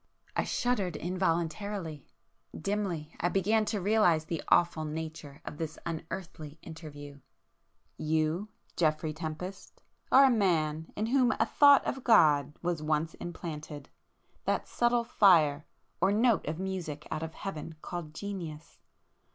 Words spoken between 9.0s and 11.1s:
Tempest, are a man in